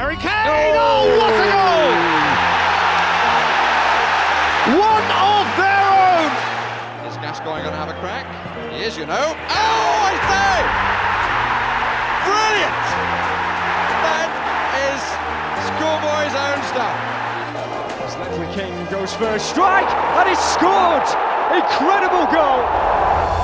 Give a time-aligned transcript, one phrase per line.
[0.00, 0.32] Harry Kane!
[0.48, 1.92] Oh, what a goal!
[4.80, 6.32] One of their own!
[7.04, 8.24] Is Gascoigne going to have a crack?
[8.72, 9.36] He is, you know.
[9.36, 10.56] Oh, I say!
[12.24, 12.80] Brilliant!
[14.00, 14.32] That
[14.88, 15.04] is
[15.68, 16.96] schoolboy's own stuff.
[18.24, 21.04] Leslie King goes for a strike and it's scored!
[21.52, 22.64] Incredible goal!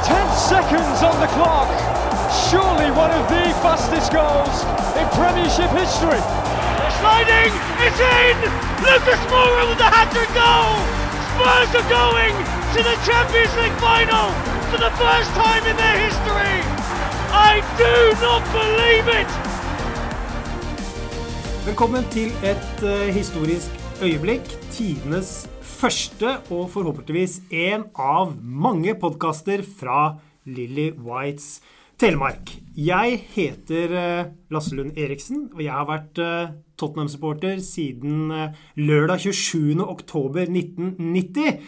[0.09, 1.69] 10 seconds on the clock.
[2.49, 4.65] Surely one of the fastest goals
[4.97, 6.46] in Premiership history.
[7.01, 7.53] Sliding,
[7.85, 8.37] it's in!
[8.81, 10.81] Lucas Moura with the hat-trick goal!
[11.29, 12.33] Spurs are going
[12.73, 14.33] to the Champions League final
[14.73, 16.57] for the first time in their history!
[17.29, 19.31] I do not believe it!
[21.67, 23.71] Velkommen til et uh, historisk
[24.03, 24.49] øyeblikk.
[24.73, 30.15] Tidenes første og forhåpentligvis en av mange podkaster fra
[30.47, 31.61] Lilly Whites
[31.97, 32.51] Telemark.
[32.77, 39.23] Jeg heter eh, Lasse Lund Eriksen, og jeg har vært eh, Tottenham-supporter siden eh, lørdag
[39.25, 39.81] 27.
[39.81, 41.63] oktober 1990.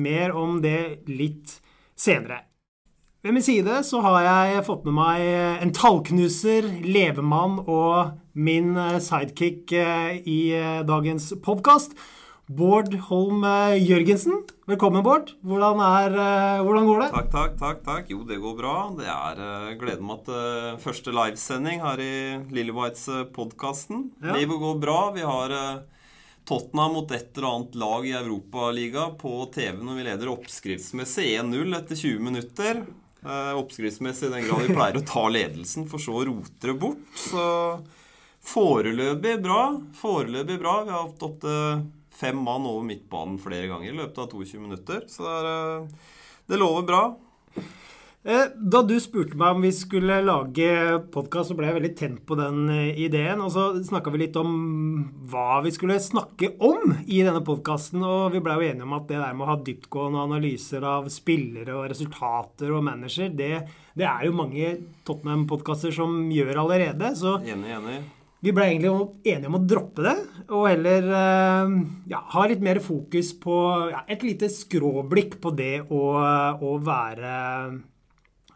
[0.00, 1.58] Mer om det litt
[2.00, 2.46] senere.
[3.20, 5.26] Ved min side så har jeg fått med meg
[5.64, 8.74] en tallknuser, levemann og min
[9.04, 10.40] sidekick i
[10.84, 11.96] dagens podkast.
[12.46, 14.42] Bård Holm eh, Jørgensen.
[14.68, 15.32] Velkommen, Bård.
[15.40, 17.08] Hvordan, er, eh, hvordan går det?
[17.14, 17.80] Takk, takk, takk.
[17.86, 18.10] takk.
[18.12, 18.74] Jo, det går bra.
[18.98, 22.16] Det er uh, gleder meg til uh, første livesending her i
[22.52, 24.10] Lillewhites-podkasten.
[24.20, 24.36] Ja.
[24.36, 24.98] Livet går bra.
[25.16, 25.80] Vi har uh,
[26.44, 31.78] Tottenham mot et eller annet lag i Europaligaen på TV når vi leder oppskriftsmessig 1-0
[31.80, 32.84] etter 20 minutter.
[33.24, 36.74] Eh, oppskriftsmessig i den grad vi pleier å ta ledelsen, for så å rote det
[36.76, 37.06] bort.
[37.16, 37.44] Så
[38.44, 39.62] foreløpig bra.
[39.96, 40.74] Foreløpig bra.
[40.84, 41.86] Vi har hatt opptil
[42.24, 45.04] fem mann over midtbanen flere ganger i løpet av 22 minutter.
[45.12, 46.12] Så det, er, eh,
[46.50, 47.04] det lover bra.
[48.24, 50.68] Eh, Da du spurte meg om vi skulle lage
[51.12, 53.42] podkast, så ble jeg veldig tent på den eh, ideen.
[53.44, 54.54] Og så snakka vi litt om
[55.28, 58.00] hva vi skulle snakke om i denne podkasten.
[58.00, 61.12] Og vi blei jo enige om at det der med å ha dyptgående analyser av
[61.12, 63.52] spillere og resultater og manager, det,
[63.92, 64.72] det er jo mange
[65.04, 67.12] Tottenham-podkaster som gjør allerede.
[67.20, 68.00] Så Enig, enig.
[68.44, 68.90] Vi ble egentlig
[69.24, 70.12] enige om å droppe det,
[70.52, 71.64] og heller eh,
[72.12, 73.54] ja, ha litt mer fokus på
[73.88, 76.20] ja, et lite skråblikk på det å,
[76.60, 77.32] å være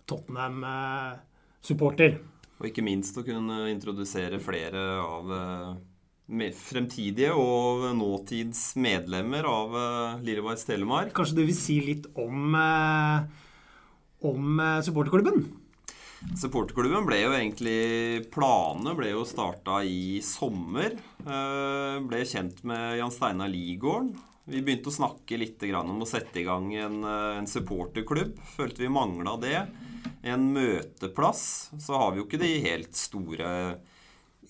[0.09, 2.19] Tottenham-supporter.
[2.59, 5.72] Og ikke minst å kunne introdusere flere av eh,
[6.59, 11.12] fremtidige og nåtids medlemmer av Lillebergs Lillebærs Telemark.
[11.16, 13.19] Kanskje du vil si litt om, eh,
[14.28, 15.58] om eh, supporterklubben?
[16.39, 20.97] Supporterklubben ble jo egentlig Planene ble jo starta i sommer.
[21.23, 24.17] Eh, Ble kjent med Jan Steinar Ligården.
[24.49, 28.39] Vi begynte å snakke litt om å sette i gang en, eh, en supporterklubb.
[28.57, 29.69] Følte vi mangla det.
[30.25, 31.71] En møteplass.
[31.78, 33.78] Så har vi jo ikke de helt store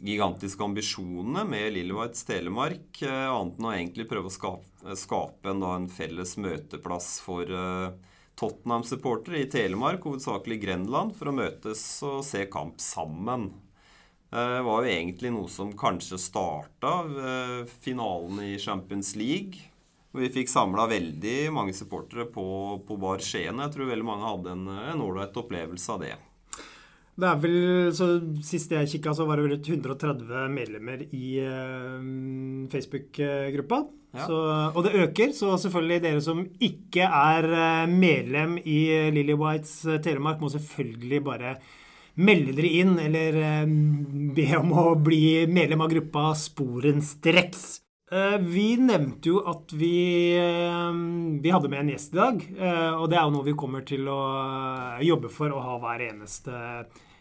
[0.00, 6.36] gigantiske ambisjonene med Lillewhites Telemark, eh, annet enn å egentlig prøve å skape, en, felles
[6.36, 7.90] møteplass for eh,
[8.38, 13.50] Tottenham-supportere i Telemark, hovedsakelig Grenland, for å møtes og se kamp sammen.
[14.28, 19.58] Det var jo egentlig noe som kanskje starta ved finalen i Champions League.
[20.12, 22.46] og Vi fikk samla veldig mange supportere på,
[22.86, 23.58] på Bar Skien.
[23.64, 26.16] Jeg tror veldig mange hadde en en ålreit opplevelse av det.
[27.18, 27.56] Det er vel,
[27.96, 28.10] så
[28.46, 33.80] Sist jeg kikka, så var det vel 130 medlemmer i eh, Facebook-gruppa.
[34.16, 34.24] Ja.
[34.24, 34.36] Så,
[34.72, 38.78] og det øker, så selvfølgelig dere som ikke er eh, medlem i
[39.12, 41.56] Lily Whites eh, Telemark, må selvfølgelig bare
[42.18, 43.66] melde dere inn, eller eh,
[44.34, 47.66] be om å bli medlem av gruppa sporenstreks.
[48.10, 49.92] Eh, Vi nevnte jo at vi,
[50.40, 50.88] eh,
[51.44, 53.84] vi hadde med en gjest i dag, eh, og det er jo noe vi kommer
[53.86, 54.18] til å
[54.96, 56.56] eh, jobbe for å ha hver eneste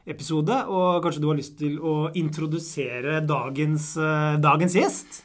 [0.07, 0.55] episode.
[0.71, 5.23] Og kanskje du har lyst til å introdusere dagens, eh, dagens gjest?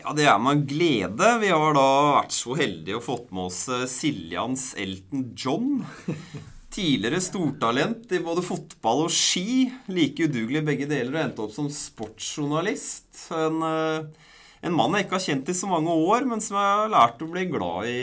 [0.00, 1.26] Ja, det er med glede.
[1.42, 5.82] Vi har da vært så heldige og fått med oss eh, Siljans Elton John.
[6.74, 9.66] Tidligere stortalent i både fotball og ski.
[9.92, 13.26] Like udugelig begge deler og endte opp som sportsjournalist.
[13.36, 14.30] En, eh,
[14.64, 17.20] en mann jeg ikke har kjent i så mange år, men som jeg har lært
[17.20, 18.00] å bli glad i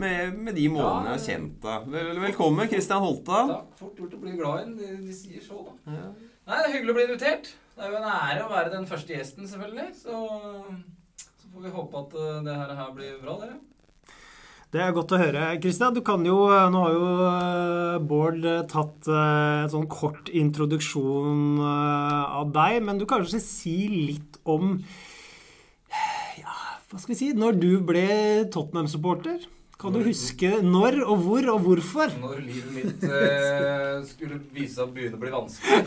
[0.00, 1.88] med, med de månedene jeg har kjent deg.
[1.96, 3.46] Vel, velkommen, Christian Holta.
[3.54, 3.72] Takk.
[3.80, 4.76] Fort gjort å bli glad i en.
[5.06, 5.96] De, sier så, da.
[5.96, 7.52] Nei, det er hyggelig å bli invitert.
[7.76, 9.88] Det er jo en ære å være den første gjesten, selvfølgelig.
[9.96, 10.22] Så,
[11.16, 13.58] så får vi håpe at eh, det her, blir bra, dere.
[14.70, 15.46] Det er godt å høre.
[15.62, 20.30] Kristian, du kan jo Nå har jo eh, Bård eh, tatt eh, en sånn kort
[20.30, 24.76] introduksjon eh, av deg, men du kan kanskje si litt om
[26.38, 26.54] Ja,
[26.90, 28.06] hva skal vi si Når du ble
[28.54, 29.42] Tottenham-supporter,
[29.80, 32.10] Kan du huske når og hvor og hvorfor?
[32.20, 35.78] Når livet mitt eh, skulle vise seg å begynne å bli vanskelig.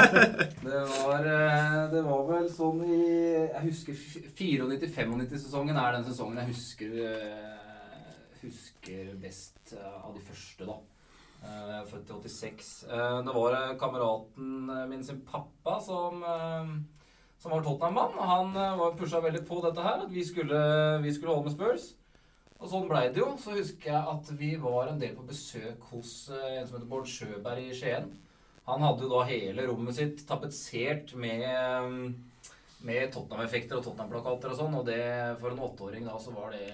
[0.66, 3.96] Det var, eh, det var vel sånn i Jeg husker
[4.36, 8.10] 94-95-sesongen er den sesongen jeg husker, eh,
[8.42, 10.76] husker best eh, av de første, da.
[11.40, 12.68] Jeg er født i 86.
[12.92, 16.20] Eh, Det var kameraten min sin pappa som,
[17.40, 18.20] som var Tottenham-mann.
[18.34, 20.60] Han pusha veldig på dette her, at vi skulle,
[21.00, 21.88] vi skulle holde med Spurs.
[22.60, 23.30] Og sånn blei det jo.
[23.40, 26.90] Så husker jeg at vi var en del på besøk hos eh, en som heter
[26.90, 28.10] Bård Sjøberg i Skien.
[28.68, 32.50] Han hadde jo da hele rommet sitt tapetsert med, eh,
[32.86, 34.76] med Tottenham-effekter og Tottenham-plakater og sånn.
[34.76, 35.00] Og det,
[35.40, 36.68] for en åtteåring da, så var det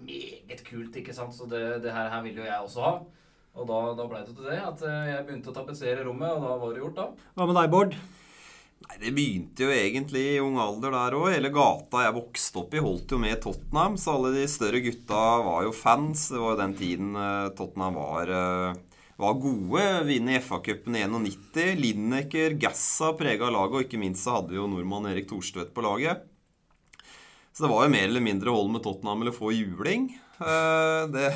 [0.00, 1.36] meget kult, ikke sant.
[1.36, 2.94] Så det, det her, her ville jo jeg også ha.
[3.60, 6.46] Og da, da blei det til det at eh, jeg begynte å tapetsere rommet, og
[6.46, 7.28] da var det gjort, da.
[7.36, 8.00] Hva med deg, Bård?
[8.80, 11.26] Nei, Det begynte jo egentlig i ung alder der òg.
[11.34, 15.24] Hele gata jeg vokste opp i, holdt jo med Tottenham, så alle de større gutta
[15.46, 16.28] var jo fans.
[16.32, 19.84] Det var jo den tiden eh, Tottenham var, eh, var gode.
[20.08, 21.76] Vinne FA-cupen i 91.
[21.80, 25.84] Lineker, Gassa prega laget, og ikke minst så hadde vi jo nordmann Erik Thorstvedt på
[25.84, 26.24] laget.
[27.52, 30.08] Så det var jo mer eller mindre hold med Tottenham eller få juling.
[30.40, 31.28] Eh, Det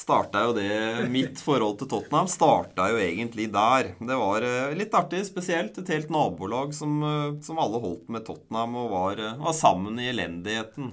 [0.00, 3.92] starta jo det Mitt forhold til Tottenham starta jo egentlig der.
[3.98, 5.76] Det var eh, litt artig, spesielt.
[5.82, 10.00] Et helt nabolag som, eh, som alle holdt med Tottenham og var, eh, var sammen
[10.00, 10.92] i elendigheten.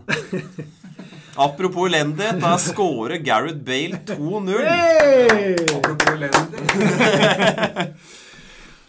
[1.48, 4.63] Apropos elendighet, der scorer Gareth Bale 2-0.
[5.77, 6.59] Apropos elendig.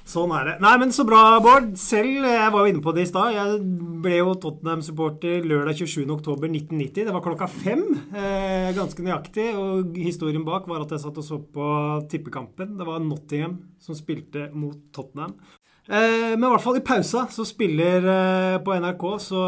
[0.08, 0.54] Sånn er det.
[0.64, 1.74] Nei, men så bra, Bård.
[1.76, 3.34] Selv, jeg var jo inne på det i stad.
[3.34, 3.58] Jeg
[4.00, 7.02] ble jo Tottenham-supporter lørdag 27.10.1990.
[7.02, 7.82] Det var klokka fem.
[8.16, 9.50] Eh, ganske nøyaktig.
[9.60, 11.68] Og historien bak var at jeg satt og så på
[12.08, 12.78] tippekampen.
[12.80, 15.36] Det var Nottingham som spilte mot Tottenham.
[15.84, 19.44] Eh, men i hvert fall i pausa så spiller eh, på NRK, så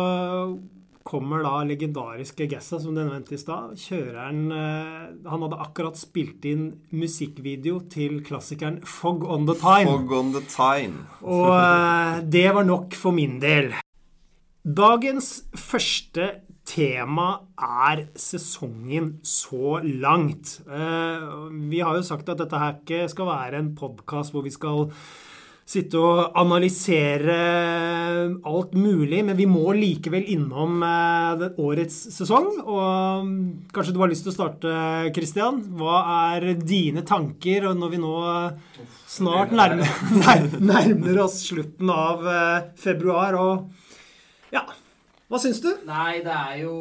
[1.10, 3.74] kommer da legendariske Gassa, som du nevnte i stad.
[3.80, 9.90] Kjøreren eh, Han hadde akkurat spilt inn musikkvideo til klassikeren Fog on the Time.
[9.90, 11.06] Fog on the time.
[11.26, 13.72] Og eh, det var nok for min del.
[14.60, 16.28] Dagens første
[16.70, 20.60] tema er sesongen så langt.
[20.68, 21.26] Eh,
[21.70, 24.86] Vi har jo sagt at dette her ikke skal være en podkast hvor vi skal
[25.68, 27.34] sitte og analysere
[28.48, 32.48] alt mulig, men vi må likevel innom eh, årets sesong.
[32.64, 33.36] Og mm,
[33.74, 34.72] kanskje du har lyst til å starte,
[35.16, 35.60] Christian.
[35.78, 36.00] Hva
[36.34, 38.16] er dine tanker når vi nå
[39.10, 39.94] snart nærmer,
[40.72, 43.38] nærmer oss slutten av eh, februar?
[43.38, 44.66] Og ja,
[45.30, 45.70] hva syns du?
[45.86, 46.74] Nei, det er jo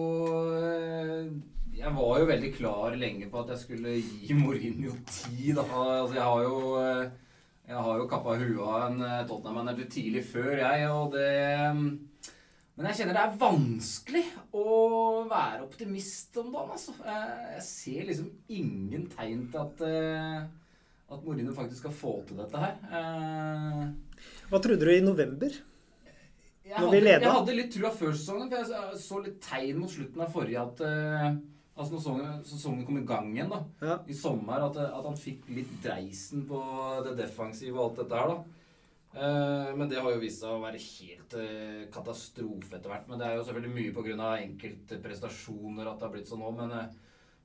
[0.58, 1.30] eh,
[1.78, 5.60] Jeg var jo veldig klar lenge på at jeg skulle gi Mourinho tid.
[5.62, 6.62] Altså, jeg har jo
[7.70, 11.28] Jeg har jo kappa huet av en eh, Tottenham-manager tidlig før, jeg, og det
[12.80, 14.24] Men jeg kjenner det er vanskelig
[14.58, 14.64] å
[15.30, 16.96] være optimist om dagen, altså.
[17.06, 20.48] Jeg jeg ser liksom ingen tegn til at eh,
[21.10, 22.76] at Mourinho faktisk skal få til dette her.
[22.94, 23.86] Eh,
[24.52, 25.56] Hva trodde du i november?
[26.70, 27.24] jeg Når hadde, vi leda.
[27.24, 30.66] Jeg hadde litt trua før sesongen, for jeg så litt tegn mot slutten av forrige
[30.68, 31.40] at eh,
[31.80, 33.98] Altså når sesongen, sesongen kom i gang igjen, da, Ja.
[34.12, 36.60] i sommer, at, at han fikk litt dreisen på
[37.06, 38.56] det defensive og alt dette her, da.
[39.16, 43.08] Eh, men det har jo vist seg å være helt eh, katastrofe etter hvert.
[43.10, 44.28] Men det er jo selvfølgelig mye pga.
[44.44, 46.52] enkelte prestasjoner at det har blitt sånn nå.
[46.60, 46.92] Men, eh,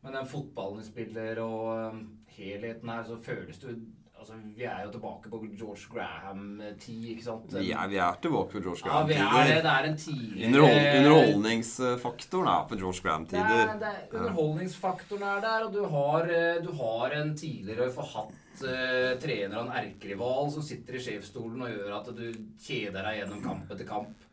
[0.04, 2.02] men den fotballen vi spiller og eh,
[2.36, 3.78] helheten her, så føles det jo
[4.24, 7.50] Altså, vi er jo tilbake på George Graham-tid, ikke sant?
[7.52, 9.26] Vi er, vi er tilbake på George Ja, vi er det.
[9.26, 9.58] Graham-tider.
[9.66, 13.74] Det er en tidligere Underhold, underholdningsfaktoren er på George er, Graham-tider.
[13.82, 19.12] det er, underholdningsfaktoren er der, og du har, eh, du har en tidligere forhatt uh,
[19.20, 22.24] trener og en erkerival som sitter i sjefsstolen og gjør at du
[22.64, 24.23] kjeder deg gjennom kamp etter kamp.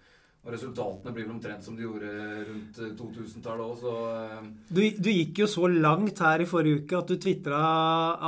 [0.41, 2.11] Og resultatene blir vel omtrent som de gjorde
[2.47, 6.81] rundt eh, 2000-tallet òg, så eh, Du, du gikk jo så langt her i forrige
[6.81, 7.61] uke at du tvitra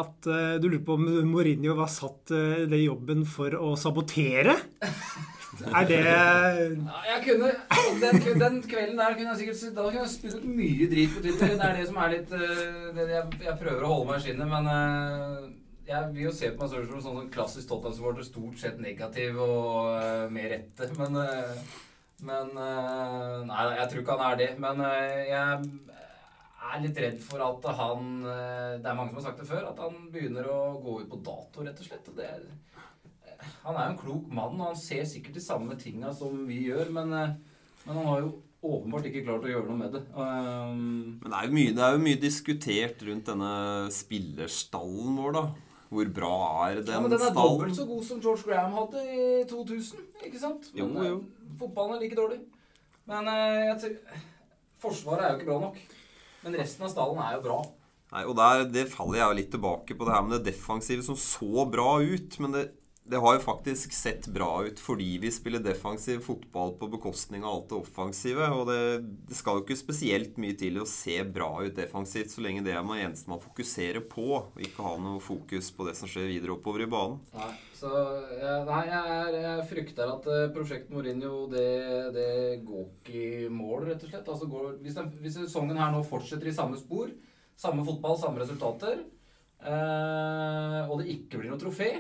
[0.04, 4.60] at uh, du lurte på om Mourinho var satt uh, det jobben for å sabotere.
[5.62, 7.50] Er det Ja, jeg kunne,
[8.02, 11.54] den, den kvelden der kunne jeg sikkert Da kunne jeg ut mye drit på Twitter.
[11.54, 14.26] Det er det som er litt eh, det jeg, jeg prøver å holde meg i
[14.26, 15.46] skinnet, men eh,
[15.92, 18.28] jeg vil jo se på meg selv som en sånn klassisk Tottenham-supporter.
[18.28, 20.90] Stort sett negativ og eh, med rette.
[21.00, 21.82] Men, eh,
[22.28, 24.50] men eh, Nei, jeg tror ikke han er det.
[24.64, 25.72] Men eh, jeg
[26.74, 29.68] er litt redd for at han eh, Det er mange som har sagt det før,
[29.72, 32.10] at han begynner å gå ut på dato, rett og slett.
[32.12, 32.32] Og det,
[33.66, 36.64] han er jo en klok mann, og han ser sikkert de samme tinga som vi
[36.70, 37.14] gjør, men,
[37.84, 40.02] men han har jo åpenbart ikke klart å gjøre noe med det.
[40.16, 43.54] Um, Men det er, mye, det er jo mye diskutert rundt denne
[43.92, 45.73] spillerstallen vår, da.
[45.94, 46.34] Hvor bra
[46.68, 47.60] er den, ja, men den er stallen?
[47.60, 50.72] dobbelt så god som George Graham hadde i 2000, ikke sant?
[50.74, 51.20] Jo, Men, eh, jo.
[51.60, 52.40] Fotballen er like dårlig.
[53.10, 54.22] Men eh, jeg tror
[54.84, 55.78] Forsvaret er jo ikke bra nok.
[56.44, 57.60] Men resten av stallen er jo bra.
[58.14, 61.06] Nei, og der, Det faller jeg jo litt tilbake på det her med det defensive
[61.06, 62.40] som så bra ut.
[62.44, 62.66] Men det,
[63.06, 67.58] det har jo faktisk sett bra ut fordi vi spiller defensiv fotball på bekostning av
[67.58, 68.48] alt det offensive.
[68.56, 68.78] Og det,
[69.28, 72.72] det skal jo ikke spesielt mye til å se bra ut defensivt så lenge det
[72.72, 76.30] er det eneste man fokuserer på, og ikke ha noe fokus på det som skjer
[76.32, 77.20] videre oppover i banen.
[77.36, 77.92] Nei, så
[78.38, 81.68] jeg, nei, jeg, er, jeg frykter at uh, prosjekt Mourinho det,
[82.16, 82.30] det,
[82.64, 84.32] går ikke i mål, rett og slett.
[84.32, 87.12] Altså går, hvis, den, hvis sesongen her nå fortsetter i samme spor,
[87.60, 89.04] samme fotball, samme resultater,
[89.60, 91.92] eh, og det ikke blir noe trofé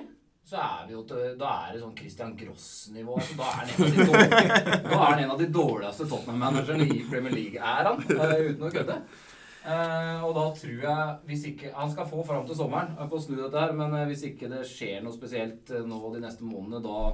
[0.44, 3.16] så er vi jo til, da er det sånn Christian Gross-nivå.
[3.16, 8.02] Altså, da, er han en av de dårligste Tottenham-managerne i Premier League, er han.
[8.04, 8.98] Uh, uten å kødde.
[9.64, 13.22] Uh, og da tror jeg hvis ikke, Han skal få fram til sommeren på å
[13.24, 16.84] snu dette her, men uh, hvis ikke det skjer noe spesielt nå de neste månedene,
[16.84, 17.14] da,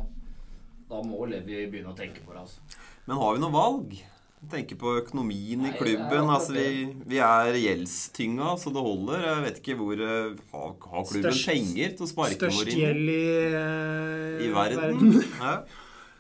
[0.89, 2.47] da må Levi begynne å tenke på det.
[2.47, 2.81] altså.
[3.05, 3.99] Men har vi noe valg?
[4.47, 6.29] Tenker på økonomien i klubben.
[6.31, 9.25] altså Vi, vi er gjeldstynga, så det holder.
[9.25, 12.63] Jeg vet ikke hvor eh, Har, har klubben størst, penger til å sparke Mourinho?
[12.63, 13.19] Størst gjeld i,
[13.51, 14.81] uh, I verden.
[14.85, 15.21] verden.
[15.43, 15.53] Ja.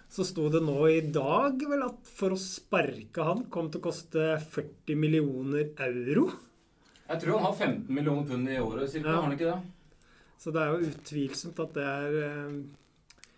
[0.09, 3.87] Så sto det nå i dag vel at for å sparke han kom til å
[3.91, 6.31] koste 40 millioner euro.
[7.09, 9.11] Jeg tror han har 15 millioner pund i året, cirka.
[9.11, 9.19] Ja.
[9.19, 10.01] Har han ikke det?
[10.39, 12.57] Så det er jo utvilsomt at det er uh,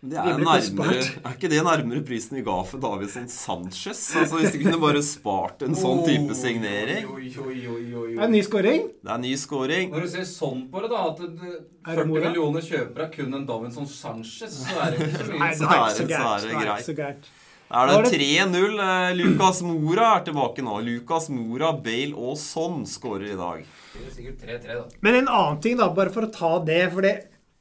[0.01, 3.99] det er, nærmere, er ikke det nærmere prisen vi ga for Davison Sanchez?
[4.17, 7.05] Altså Hvis de kunne bare spart en sånn type signering.
[7.05, 8.87] Oi, oi, oi, oi, Det er en ny scoring.
[8.97, 9.93] Det er en ny scoring.
[9.93, 13.85] Når du ser sånn på det, da at 40 millioner kjøper av kun en Davison
[13.93, 15.37] Sanchez, så er det ikke så mye.
[15.37, 17.31] Nei, det er ikke så gærent.
[17.71, 18.81] Er det 3-0.
[18.83, 20.81] Eh, Lucas Mora er tilbake nå.
[20.83, 23.61] Lucas Mora, Bale og Son skårer i dag.
[23.93, 24.87] Det er sikkert 3-3 da.
[25.05, 26.81] Men en annen ting, da, bare for å ta det.
[26.91, 27.13] For det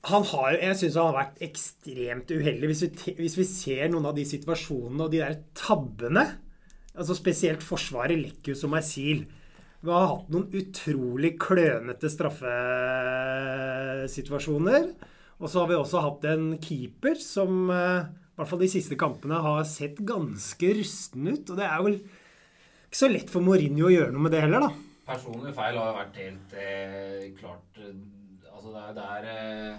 [0.08, 2.70] har, jeg syns han har vært ekstremt uheldig.
[2.70, 6.24] Hvis vi, hvis vi, ser noen av de situasjonene og de der tabbene
[7.00, 9.24] altså Spesielt Forsvaret lekker jo som ei sil.
[9.80, 14.82] Vi har hatt noen utrolig klønete straffesituasjoner.
[15.40, 18.96] Og så har vi også hatt en keeper som eh, i hvert fall de siste
[19.00, 21.48] kampene har sett ganske rusten ut.
[21.48, 24.60] Og det er vel ikke så lett for Mourinho å gjøre noe med det heller,
[24.66, 24.70] da.
[25.10, 27.94] Personlige feil har vært helt eh, klart eh,
[28.60, 29.24] Altså, det er, det er
[29.72, 29.76] eh,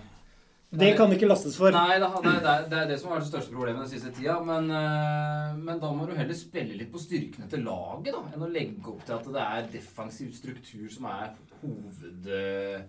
[0.71, 1.67] det kan ikke lastes for.
[1.75, 2.31] Nei, det, det,
[2.71, 4.37] det, er det som har vært det største problemet den siste tida.
[4.47, 8.45] Men, eh, men, da må du heller spille litt på styrkene til laget, da, enn
[8.47, 12.87] å legge opp til at det er defensiv struktur som er hovedpoenget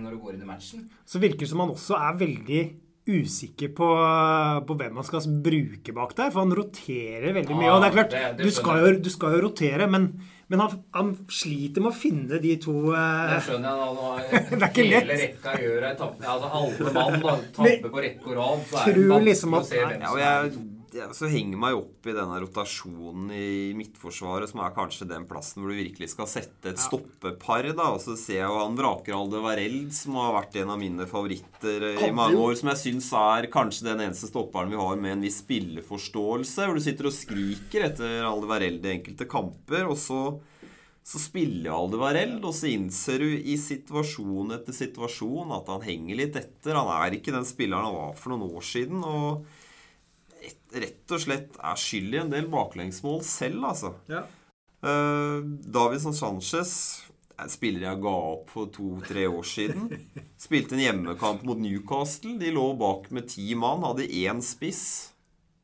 [0.00, 0.88] eh, når du går inn i matchen.
[1.04, 2.62] Så virker det som han også er veldig
[3.04, 3.88] usikker på,
[4.64, 7.72] på, hvem han skal bruke bak der, for han roterer veldig mye.
[7.74, 10.14] Og det er klart, du skal, jo, du, skal jo, rotere, men
[10.46, 13.30] men han, han, sliter med å finne de to uh...
[13.30, 14.42] Det skjønner jeg.
[14.52, 15.22] Da, det hele lett.
[15.22, 18.66] rekka gjør ei tappe altså, halve mann da, tapper på rekke og rad.
[18.68, 20.50] Så er det liksom at, å se hvem som er
[20.94, 25.62] ja, så henger meg opp i denne rotasjonen i Midtforsvaret, som er kanskje den plassen
[25.62, 27.66] hvor du virkelig skal sette et stoppepar.
[27.74, 31.08] da, Og så ser jeg jo han Vrakeralde Vareld, som har vært en av mine
[31.10, 32.54] favoritter i mange år.
[32.60, 36.68] Som jeg syns er kanskje den eneste stopperen vi har med en viss spilleforståelse.
[36.68, 40.24] Hvor du sitter og skriker etter Alde Vareld i enkelte kamper, og så
[41.04, 46.16] så spiller Alde Varell, og så innser du i situasjon etter situasjon at han henger
[46.16, 46.78] litt etter.
[46.78, 49.04] Han er ikke den spilleren han var for noen år siden.
[49.04, 49.44] og
[50.74, 53.94] rett og slett er skyld i en del baklengsmål selv, altså.
[54.10, 54.24] Ja.
[54.84, 56.74] Uh, Davidson Sanchez
[57.40, 59.88] en spiller jeg ga opp for to-tre år siden.
[60.44, 62.36] Spilte en hjemmekamp mot Newcastle.
[62.38, 64.84] De lå bak med ti mann, hadde én spiss.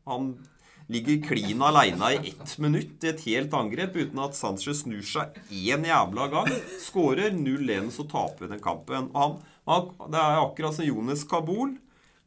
[0.08, 0.32] Han
[0.90, 5.38] ligger klin aleine i ett minutt i et helt angrep uten at Sanchez snur seg
[5.46, 6.50] én jævla gang.
[6.82, 9.06] Skårer 0-1, så taper vi den kampen.
[9.14, 9.38] Han,
[9.70, 11.76] han, det er akkurat som Jonas Kabul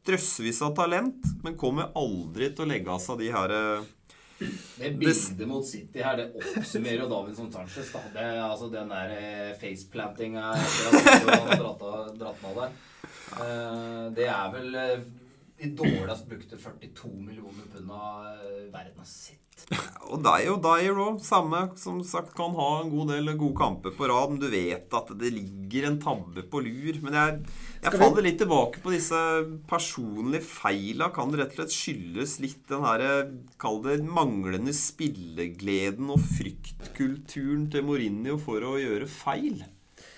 [0.04, 3.92] drøssevis av talent, men kommer aldri til å legge av seg de her eh,
[4.76, 7.92] det bildet mot City her, det oppsummerer jo Davinson Sanchez.
[7.94, 8.02] Da.
[8.12, 11.84] Det, altså den der eh, faceplantinga etter at han har dratt,
[12.18, 12.74] dratt av der.
[13.44, 14.80] Eh, det er vel
[15.58, 18.24] de dårligst brukte 42 millioner pund av
[18.72, 19.40] verden har sett.
[20.12, 21.20] Og deg og deg, Rob.
[21.24, 21.60] Samme.
[21.80, 24.34] Som sagt kan ha en god del gode kamper på rad.
[24.34, 26.98] Men du vet at det ligger en tabbe på lur.
[27.04, 27.38] Men jeg,
[27.86, 29.20] jeg faller litt tilbake på disse
[29.70, 31.08] personlige feila.
[31.14, 33.06] Kan det rett og slett skyldes litt den her
[33.60, 39.62] Kall det manglende spillegleden og fryktkulturen til Mourinho for å gjøre feil?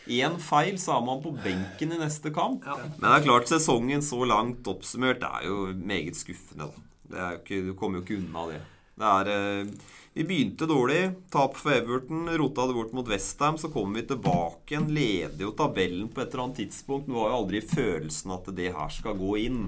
[0.07, 2.67] Én feil, så er man på benken i neste kamp.
[2.67, 2.79] Ja.
[2.79, 6.71] Men det er klart, sesongen så langt oppsummert det er jo meget skuffende.
[7.11, 7.33] Da.
[7.37, 8.61] Ikke, du kommer jo ikke unna det.
[8.99, 11.11] det er, eh, vi begynte dårlig.
[11.31, 12.25] Tap for Everton.
[12.41, 13.59] Rota det bort mot Westham.
[13.59, 14.89] Så kommer vi tilbake igjen.
[14.95, 17.07] Leder jo tabellen på et eller annet tidspunkt.
[17.07, 19.67] Men du har jo aldri følelsen at det her skal gå inn.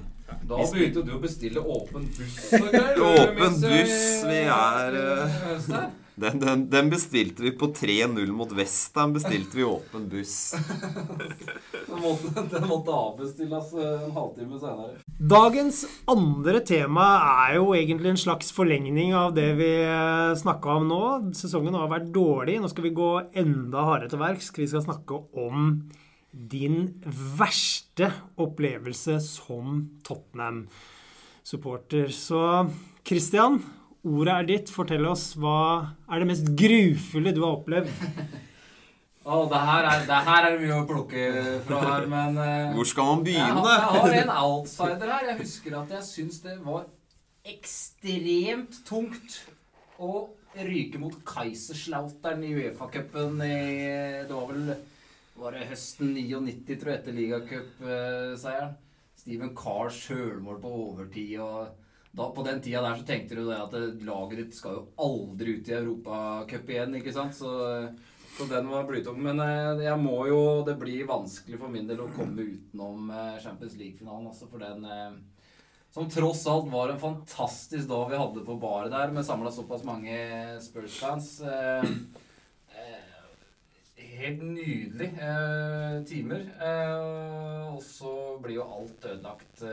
[0.49, 3.05] Da begynte du å bestille åpen buss og greier.
[3.13, 4.03] åpen buss.
[4.29, 6.08] Vi er uh...
[6.19, 8.95] Den, den, den bestilte vi på 3-0 mot Vest.
[8.95, 10.51] Den Bestilte vi åpen buss.
[11.89, 14.99] Den måtte, den måtte avbestilles eh, en halvtime senere.
[15.31, 17.07] Dagens andre tema
[17.47, 19.71] er jo egentlig en slags forlengning av det vi
[20.39, 21.01] snakka om nå.
[21.39, 22.59] Sesongen har vært dårlig.
[22.61, 23.11] Nå skal vi gå
[23.41, 24.53] enda hardere til verks.
[24.59, 25.57] Vi skal snakke om
[26.31, 27.03] din
[27.39, 32.09] verste opplevelse som Tottenham-supporter.
[32.13, 32.69] Så
[33.09, 33.63] Christian,
[34.07, 34.71] ordet er ditt.
[34.73, 37.91] Fortell oss hva er det mest grufulle du har opplevd?
[39.29, 41.25] Oh, det her, er, det her er mye å plukke
[41.67, 43.75] fra her, men uh, Hvor skal man jeg, har, begynne?
[43.75, 45.27] jeg har en outsider her.
[45.29, 46.87] Jeg husker at jeg syns det var
[47.49, 49.37] ekstremt tungt
[50.01, 50.13] å
[50.59, 53.59] ryke mot Kaiserslautern i Uefa-cupen i
[54.25, 54.73] Det var vel
[55.39, 58.73] var det høsten 99, tror jeg, etter ligacupseieren.
[59.19, 61.37] Steven Carr sjølmål på overtid.
[61.43, 65.59] og da, På den tida der så tenkte du at laget ditt skal jo aldri
[65.59, 67.37] ut i Europacup igjen, ikke sant?
[67.37, 67.51] Så,
[68.37, 69.21] så den var blytung.
[69.23, 73.43] Men eh, jeg må jo Det blir vanskelig for min del å komme utenom eh,
[73.45, 75.19] Champions League-finalen, altså, for den eh,
[75.89, 79.87] som tross alt var en fantastisk dag vi hadde på baret der, med samla såpass
[79.89, 80.19] mange
[80.63, 81.31] Spurs-fans.
[84.19, 85.09] Helt nydelig
[86.11, 86.45] timer.
[87.73, 88.13] Og så
[88.45, 89.65] blir jo alt ødelagt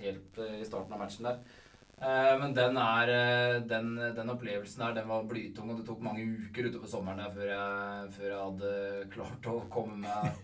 [0.00, 1.42] helt i starten av matchen der.
[2.02, 6.00] Eh, men den, er, eh, den, den opplevelsen der, den var blytung, og det tok
[6.02, 8.72] mange uker utover sommeren der før jeg, før jeg hadde
[9.12, 10.40] klart å komme meg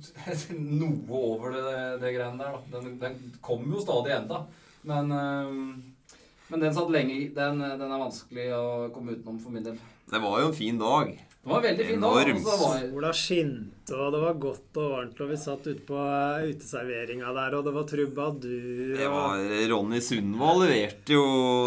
[0.80, 1.72] noe over det,
[2.04, 2.60] det greiene der.
[2.70, 4.44] Den, den kom jo stadig enda.
[4.86, 6.14] Men, eh,
[6.52, 7.26] men den satt lenge i.
[7.34, 8.62] Den, den er vanskelig å
[8.94, 9.82] komme utenom for min del.
[10.10, 11.10] Det var jo en fin dag.
[11.40, 12.22] Det var en veldig fin dag.
[12.22, 12.46] Enormt.
[12.46, 16.46] og Sola skinte, og det var godt og varmt, og vi satt ute på eh,
[16.52, 21.26] uteserveringa der, og det var trubadur Det var Ronny Sundvold leverte jo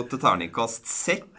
[0.10, 1.30] til terningkast seks.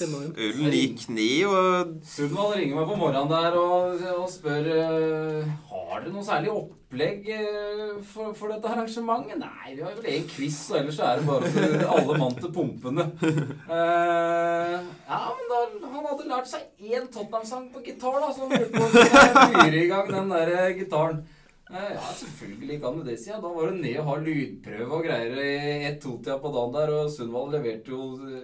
[0.00, 6.00] Ølen gikk ned, og Sundvold ringer meg på morgenen der og, og spør eh, Har
[6.00, 6.54] dere noe særlig
[6.90, 9.38] opplegg eh, for, for dette arrangementet.
[9.38, 12.52] Nei, vi har vel en quiz, og ellers er det bare for alle mann til
[12.54, 13.06] pumpene.
[13.70, 18.56] Uh, ja, men da, han hadde lært seg én Tottenham-sang på gitar, da, så han
[18.56, 19.04] lurte på om vi
[19.60, 21.22] fyre i gang den der eh, gitaren.
[21.70, 23.28] Ja, selvfølgelig kan du det, si.
[23.30, 23.38] Ja.
[23.42, 26.92] Da var det ned og ha lydprøve og greier i ett-to-tida på dagen der.
[26.96, 28.00] Og Sundvold leverte jo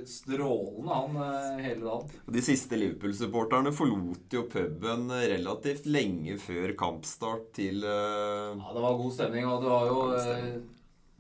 [0.06, 2.14] strålende, han, eh, hele dagen.
[2.36, 8.54] de siste Liverpool-supporterne forlot jo puben relativt lenge før kampstart til uh...
[8.54, 10.62] Ja, det var god stemning, og det var jo uh,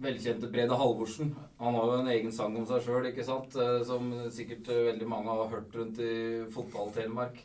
[0.06, 1.34] velkjente Brede Halvorsen.
[1.58, 3.58] Han har jo en egen sang om seg sjøl, ikke sant?
[3.88, 7.42] Som sikkert veldig mange har hørt rundt i fotball-Telemark.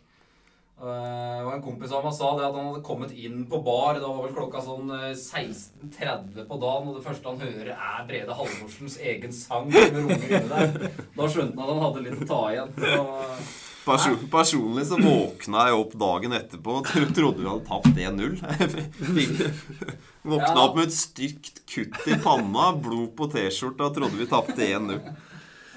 [0.81, 3.59] Eh, Det var en kompis av meg sa det at han hadde kommet inn på
[3.65, 3.99] bar.
[4.01, 8.05] Da var vel klokka sånn eh, 16.30 på dagen, og det første han hører, er
[8.09, 9.69] Brede Halvorsens egen sang.
[9.71, 12.73] Da skjønte han at han hadde litt å ta igjen.
[12.81, 13.03] Så,
[13.81, 18.35] Perso personlig så våkna jeg opp dagen etterpå og trodde vi hadde tapt 1-0.
[20.31, 24.99] Våkna opp med et stygt kutt i panna, blod på T-skjorta, trodde vi tapte 1-0.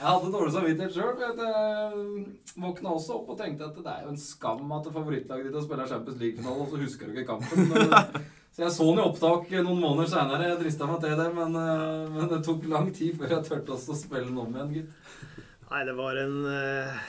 [0.05, 1.15] Jeg hadde dårlig samvittighet sjøl.
[1.17, 5.65] Jeg våkna også opp og tenkte at det er jo en skam at favorittlaget ditt
[5.65, 8.27] spiller Champions League-finale, og så husker du ikke kampen.
[8.55, 10.51] Så jeg så den i opptak noen måneder seinere.
[10.53, 13.75] Jeg drista meg til det, men, eh, men det tok lang tid før jeg turte
[13.75, 15.41] å spille den om igjen, gitt.
[15.73, 17.01] Nei, det var en eh,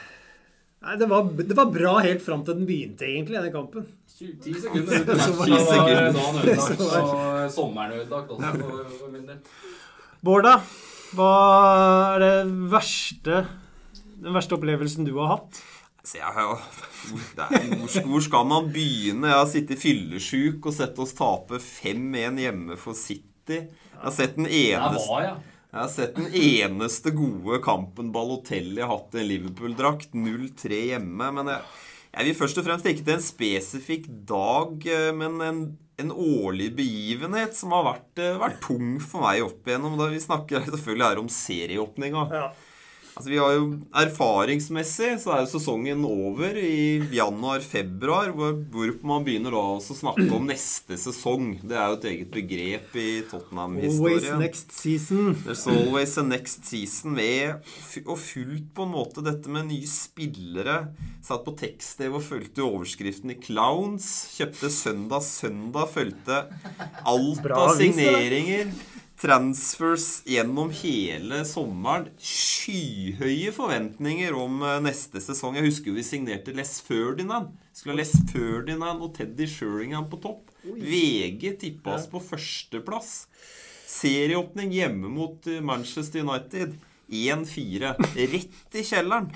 [0.85, 3.85] Nei, det var, det var bra helt fram til den begynte, egentlig, denne kampen.
[4.15, 6.83] 10 sekunder ut i matchen, var dagen ødelagt.
[7.03, 9.39] Og sommeren ødelagt også, for min del.
[10.25, 10.59] Bård, da?
[11.15, 12.35] Hva er det
[12.71, 13.45] verste
[14.19, 15.61] Den verste opplevelsen du har hatt?
[16.21, 16.55] Har jo
[17.35, 19.31] det er, hvor, hvor skal man begynne?
[19.31, 23.63] Jeg har sittet fyllesyk og sett oss tape 5-1 hjemme for City.
[23.65, 25.35] Jeg har sett den eneste jeg.
[25.75, 30.13] Har sett den eneste gode kampen Balotelli har hatt i en Liverpool-drakt.
[30.13, 31.31] 0-3 hjemme.
[31.39, 31.65] Men jeg,
[32.13, 35.63] jeg vil først og fremst ikke til en spesifikk dag, eh, men en,
[35.97, 39.97] en årlig begivenhet som har vært, eh, vært tung for meg opp igjennom.
[39.99, 42.25] Da vi snakker selvfølgelig her om serieåpninga.
[42.33, 42.47] Ja.
[43.15, 49.55] Altså, vi har jo Erfaringsmessig så er jo sesongen over i januar-februar, hvor, man begynner
[49.55, 51.53] da også å snakke om neste sesong.
[51.63, 54.35] Det er jo et eget begrep i Tottenham-historien.
[54.41, 55.31] next season.
[55.45, 57.63] There's always a next season med
[58.03, 60.89] Og fulgt på en måte dette med nye spillere.
[61.23, 64.09] Satt på tekst-TV og fulgte overskriften i Clowns.
[64.35, 65.87] Kjøpte Søndag Søndag.
[65.95, 66.43] Fulgte
[67.07, 68.67] alt Bra av signeringer.
[68.67, 68.94] signeringer.
[69.15, 72.09] Transfers gjennom hele sommeren.
[72.19, 75.55] Skyhøye forventninger om eh, neste sesong.
[75.55, 77.53] Jeg husker vi signerte Les Ferdinand.
[77.71, 80.51] Skulle ha Les Ferdinand og Teddy Sheringham på topp.
[80.65, 83.13] VG tippa oss på førsteplass.
[83.87, 86.75] Serieåpning hjemme mot eh, Manchester United.
[87.07, 87.95] 1-4.
[88.35, 89.31] Rett i kjelleren.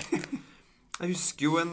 [1.00, 1.70] Jeg husker jo en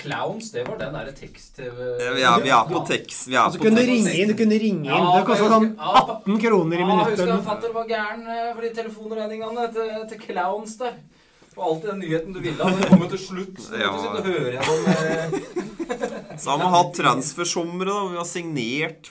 [0.00, 1.76] Clowns, det var den derre tekst-TV
[2.16, 3.28] Vi er, vi er på tekst.
[3.30, 3.92] Vi er Og på kunne tekst.
[3.92, 4.28] ringe inn.
[4.32, 4.90] Du kunne ringe inn.
[4.90, 7.38] Ja, Det kosta sånn jeg husker- ja, 18 kroner i Ja, jeg husker minuttet.
[7.38, 10.94] at fatter var gæren eh, for de telefonregningene til, til Clowns der.
[11.56, 12.70] Og alltid den nyheten du ville ha.
[12.70, 13.56] Den kom jo til slutt.
[13.62, 13.92] Så Ja.
[13.94, 17.86] du og høre gjennom eh, Så har man hatt transfersommere.
[17.86, 19.08] da Vi har signert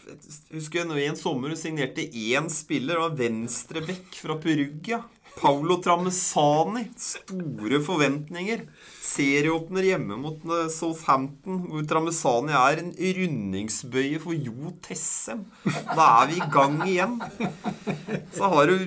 [0.53, 2.99] Husker jeg i en sommer signerte én spiller.
[2.99, 5.01] Det var venstrebekk fra Perugia.
[5.35, 6.87] Paulo Trammesani.
[6.97, 8.63] Store forventninger.
[9.05, 15.43] Serieåpner hjemme mot eh, Southampton, hvor Trammesani er en rundingsbøye for Jo Tessem.
[15.65, 17.17] Da er vi i gang igjen.
[18.35, 18.77] Så har du,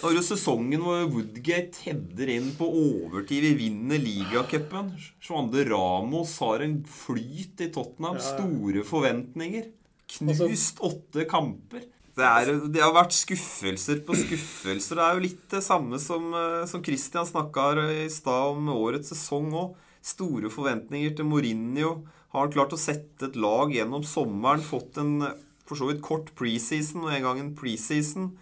[0.00, 3.44] har du sesongen hvor Woodgate header inn på overtid.
[3.46, 4.94] Vi vinner ligacupen.
[5.22, 8.18] Svande Ramos har en flyt i Tottenham.
[8.24, 9.70] Store forventninger.
[10.10, 11.86] Knust åtte kamper.
[12.20, 14.98] Det, er, det har vært skuffelser på skuffelser.
[14.98, 19.14] Det er jo litt det samme som, eh, som Christian snakka i stad om årets
[19.14, 19.78] sesong òg.
[20.04, 21.94] Store forventninger til Mourinho.
[22.32, 24.62] Har han klart å sette et lag gjennom sommeren?
[24.64, 25.38] Fått en eh,
[25.70, 28.32] for så vidt kort preseason, og en gang en preseason.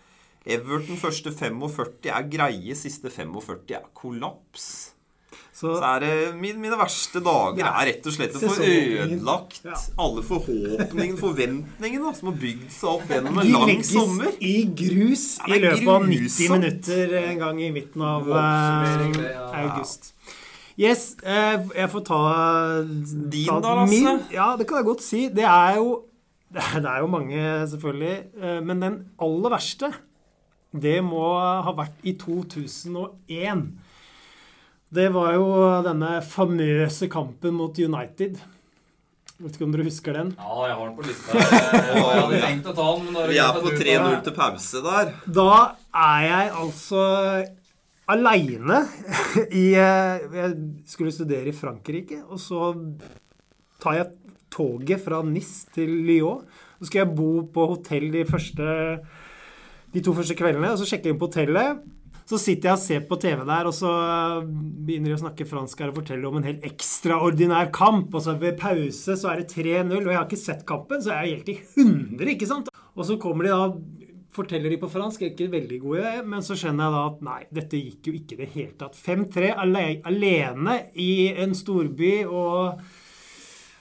[0.49, 4.69] Everton første 45 er greie, siste 45 er kollaps.
[5.59, 7.73] Så Så er det mine, mine verste dager Ja.
[7.83, 9.75] er rett og slett å få ødelagt Ja.
[9.99, 14.31] alle forhåpningene, forventningene, som har bygd seg opp gjennom en de lang legges sommer.
[14.41, 19.65] i grus Ja, i løpet av 90 minutter en gang i midten av ja.
[19.65, 20.13] august.
[20.79, 23.91] Yes, uh, jeg får ta Din ta da, Lasse?
[23.91, 24.21] min.
[24.31, 25.29] Ja, det kan jeg godt si.
[25.29, 26.05] Det er jo
[26.53, 28.25] Det er det er jo mange, selvfølgelig.
[28.41, 29.93] Uh, Men den aller verste,
[30.73, 33.73] det må ha vært i 2001.
[34.95, 35.49] Det var jo
[35.85, 38.39] denne famøse kampen mot United.
[39.39, 40.31] Vet ikke om dere husker den?
[40.39, 41.37] Ja, jeg har den på lista.
[41.39, 44.83] Jeg hadde tenkt å ta den, Vi er på glemt at du- 3-0 til pause
[44.83, 45.13] der.
[45.37, 45.51] Da
[45.95, 47.03] er jeg altså
[48.09, 48.81] aleine
[49.53, 50.57] i eh, Jeg
[50.89, 52.73] skulle studere i Frankrike, og så
[53.85, 54.11] tar jeg
[54.51, 56.43] toget fra Nis til Lyon.
[56.81, 58.67] Så skal jeg bo på hotell de, første,
[59.93, 61.85] de to første kveldene, og så sjekker jeg inn på hotellet.
[62.29, 63.91] Så sitter jeg og ser på TV der, og så
[64.45, 68.13] begynner de å snakke fransk her og fortelle om en helt ekstraordinær kamp.
[68.13, 71.15] Og så ved pause så er det 3-0, og jeg har ikke sett kampen, så
[71.15, 72.69] jeg er helt i hundre, ikke sant?
[72.99, 73.71] Og så kommer de da
[74.39, 77.41] forteller de på fransk, er ikke veldig gode, men så skjønner jeg da at nei,
[77.59, 78.99] dette gikk jo ikke i det hele tatt.
[78.99, 82.83] 5-3 alene i en storby og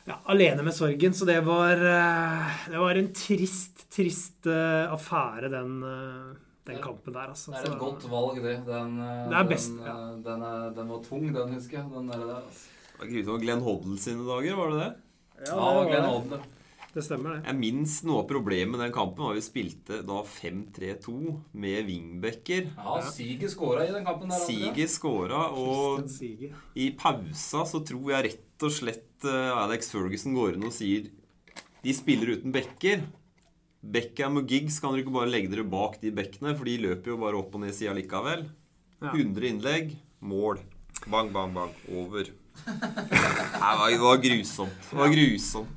[0.08, 1.14] ja, alene med sorgen.
[1.14, 7.14] Så det var, eh, det var en trist, trist eh, affære, den, eh, den kampen
[7.16, 7.52] der, altså.
[7.56, 8.56] Det er et godt valg, det.
[8.68, 9.96] Den, eh, Det er best, den, ja.
[9.96, 11.90] eh, den, er, den var tung, den husker jeg.
[11.96, 12.68] Den der, der, altså.
[12.92, 13.42] Det var grusomt.
[13.46, 14.94] Glenn Hoddle sine dager, var det det?
[15.48, 16.40] Ja, det var Glenn Hoddle.
[16.94, 17.04] Det.
[17.06, 17.44] Stemmer, det.
[17.46, 21.14] Jeg minst noe av problemet med den kampen var vi spilte da 5-3-2
[21.62, 22.72] med wingbacker.
[22.74, 24.40] Ja, Siger skåra i den kampen der.
[24.42, 26.50] Siger skåra, og Sige.
[26.74, 31.06] i pausa så tror jeg rett og slett eh, Alex Ferguson går inn og sier
[31.86, 33.06] de spiller uten bekker.
[33.84, 37.08] Beckham og Giggs kan dere ikke bare legge dere bak de bekkene, for de løper
[37.14, 38.42] jo bare opp og ned sida likevel.
[39.02, 39.12] Ja.
[39.14, 39.92] 100 innlegg,
[40.26, 40.58] mål.
[41.08, 41.70] Bang, bang, bang.
[41.94, 42.24] Over.
[42.66, 44.74] Nei, det var- det var grusomt.
[44.90, 45.68] Det var grusomt.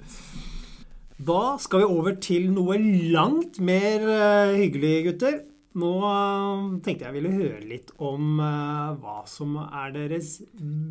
[1.20, 2.78] Da skal vi over til noe
[3.12, 5.42] langt mer eh, hyggelig, gutter.
[5.76, 10.40] Nå eh, tenkte jeg ville høre litt om eh, hva som er deres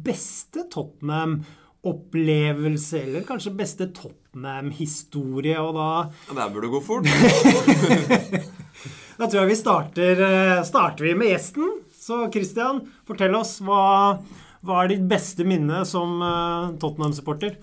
[0.05, 3.89] beste Tottenham-opplevelse, eller kanskje beste
[4.29, 5.57] Tottenham-historie.
[5.59, 7.05] Og da, Ja, Der burde det gå fort.
[9.17, 11.81] da tror jeg vi starter, eh, starter vi med gjesten.
[11.91, 14.19] Så Christian, fortell oss hva,
[14.63, 17.57] hva er ditt beste minne som eh, Tottenham-supporter?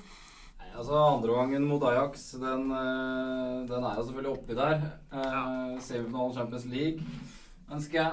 [0.77, 4.83] Altså, Andreomgangen mot Ajax, den, eh, den er jo selvfølgelig oppi der.
[5.13, 7.01] Uh, Semifinalen Champions League.
[7.71, 8.13] Men skal jeg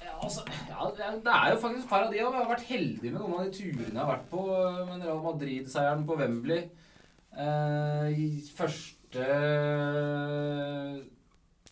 [0.00, 2.32] ja, altså, ja, det er jo faktisk et par av de òg.
[2.32, 4.44] Jeg har vært heldig med noen av de turene jeg har vært på.
[4.88, 6.62] Men Real Madrid-seieren på Wembley.
[7.30, 8.20] Eh,
[8.56, 9.26] første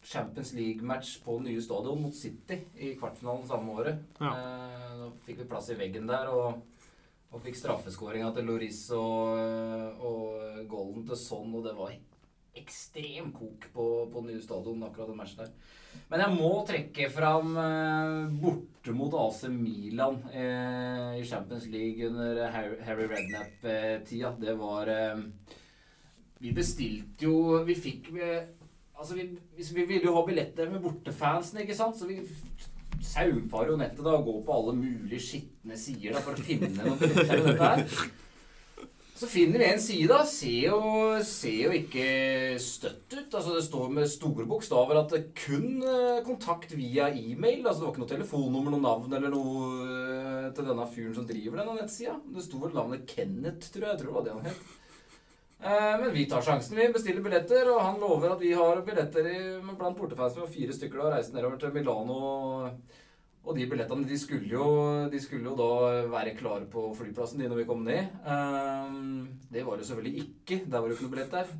[0.08, 4.02] Champions League-match på nye stadion mot City i kvartfinalen samme året.
[4.20, 4.32] Ja.
[4.32, 6.32] Eh, da fikk vi plass i veggen der.
[6.32, 6.64] og
[7.28, 11.92] og fikk straffeskåringa til Loris og, og golden til Son, og det var
[12.58, 15.52] ekstrem kok på, på nye stadion, akkurat den matchen der.
[16.08, 22.44] Men jeg må trekke fram eh, borte mot AC Milan eh, i Champions League under
[22.52, 24.34] Harry, Harry Redknapp-tida.
[24.40, 25.24] Det var eh,
[26.38, 28.28] Vi bestilte jo Vi fikk vi,
[28.98, 31.94] Altså, vi, vi vi ville jo ha billetter med bortefansen, ikke sant?
[31.94, 32.18] Så vi
[33.04, 36.72] saumfarer jo nettet da og går på alle mulige skitne sider da, for å finne
[36.74, 37.84] noe billetter.
[39.18, 40.16] Så finner vi en side.
[40.31, 40.81] Ser jo,
[41.26, 42.04] ser jo ikke
[42.62, 43.33] støtt ut.
[43.35, 47.64] Altså Det står med store bokstaver at det kun eh, kontakt via e-mail.
[47.64, 51.26] Altså Det var ikke noe telefonnummer, noe navn eller noe eh, til denne fyren som
[51.26, 52.14] driver denne nettsida.
[52.31, 53.96] Det sto vel navnet Kenneth, tror jeg.
[53.96, 54.62] Jeg tror det var det han het.
[55.59, 56.78] Eh, Men vi tar sjansen.
[56.78, 59.38] Vi bestiller billetter, og han lover at vi har billetter i,
[59.83, 62.22] blant vi med fire stykker og reiser nedover til Milano.
[62.22, 62.70] Og
[63.56, 64.64] de billettene de skulle, jo,
[65.12, 65.68] de skulle jo da
[66.12, 68.11] være klare på flyplassen de når vi kom ned.
[68.26, 68.98] Eh,
[69.52, 70.61] Det var jo selvfølgelig ikke.
[70.66, 71.52] Der var det ikke noe billett der.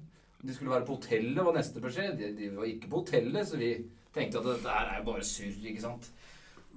[0.45, 2.17] De skulle være på hotellet, var neste beskjed.
[2.19, 3.73] De, de var ikke på hotellet, så vi
[4.15, 6.11] tenkte at dette her er jo bare surr, ikke sant.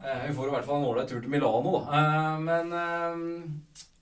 [0.01, 1.99] Eh, vi får i hvert fall en ålreit tur til Milano, da.
[1.99, 2.73] Eh, men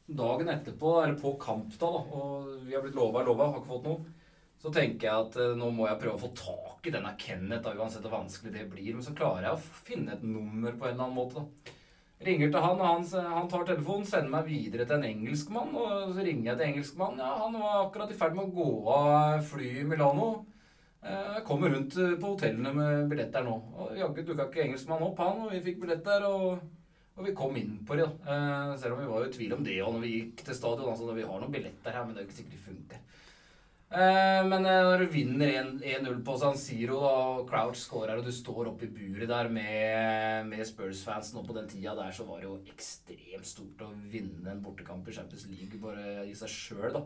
[0.10, 3.86] dagen etterpå, eller på kamp da, og vi har blitt lova lova, har ikke fått
[3.90, 4.16] noe,
[4.60, 7.64] så tenker jeg at eh, nå må jeg prøve å få tak i denne Kenneth,
[7.66, 8.94] da, uansett hvor vanskelig det blir.
[8.98, 11.44] Men så klarer jeg å finne et nummer på en eller annen måte.
[11.44, 11.76] da.
[12.20, 15.70] Ringer til han, og han, han tar telefonen, sender meg videre til en engelskmann.
[15.80, 17.22] Og så ringer jeg til engelskmannen.
[17.24, 20.26] Ja, han var akkurat i ferd med å gå av flyet i Milano.
[21.00, 23.54] Eh, Jeg kommer rundt eh, på hotellene med billetter nå.
[23.80, 26.28] Og jaggu dukka ikke engelskmannen opp, han, og vi fikk billetter.
[26.28, 26.60] Og,
[27.16, 28.36] og vi kom inn på det, da.
[28.36, 30.92] Eh, Selv om vi var i tvil om det og når vi gikk til stadion.
[30.92, 33.06] Altså, vi har noen billetter her, men det er jo ikke sikkert de funker.
[33.90, 38.28] Eh, Men eh, når du vinner 1 1-0 på San Siro, og Crouch scorer, og
[38.28, 42.28] du står oppe i buret der med, med Spurs-fansen, og på den tida der så
[42.28, 46.54] var det jo ekstremt stort å vinne en bortekamp i Champions League bare i seg
[46.54, 47.02] sjøl, da.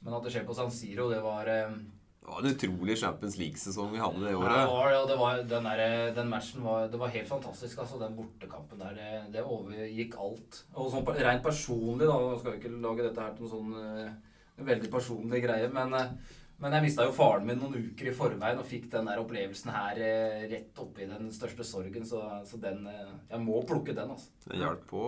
[0.00, 1.76] Men at det skjer på San Siro, det var eh,
[2.24, 4.68] Det var en utrolig Champions League-sesong vi hadde det ja, det året.
[4.72, 7.82] var, det, det var, den, der, den matchen var, det var helt fantastisk.
[7.84, 10.62] altså Den bortekampen der, det, det overgikk alt.
[10.72, 14.22] Og sånn rent personlig, da skal vi ikke lage dette her til noe sånn
[14.58, 18.60] veldig personlig greie, men, eh, men jeg mista jo faren min noen uker i forveien
[18.60, 22.86] og fikk den der opplevelsen her eh, rett oppi den største sorgen, så, så den
[22.86, 24.30] eh, Jeg må plukke den, altså.
[24.46, 25.06] Det hjalp på.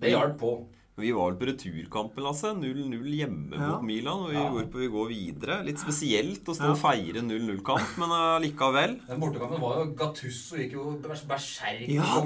[0.00, 0.52] Det hjalp på.
[1.00, 2.50] Vi var vel på returkampen, Lasse.
[2.54, 3.68] 0-0 hjemme Ja.
[3.72, 4.24] mot Milan.
[4.26, 4.50] Og vi, Ja.
[4.50, 5.64] hvorpå vi går videre.
[5.64, 6.70] Litt spesielt å stå Ja.
[6.72, 9.00] og feire 0-0-kamp, men allikevel.
[9.08, 11.88] Den bortekampen var jo Gattusso gikk jo bers- berserk.
[11.88, 12.20] Ja,